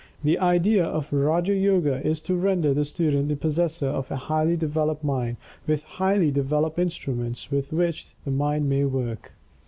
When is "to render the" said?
2.23-2.83